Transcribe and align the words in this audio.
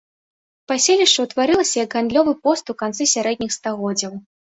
Паселішча 0.69 1.19
ўтварылася 1.25 1.75
як 1.83 1.91
гандлёвы 1.97 2.33
пост 2.47 2.73
у 2.75 2.77
канцы 2.81 3.07
сярэдніх 3.13 3.51
стагоддзяў. 3.59 4.17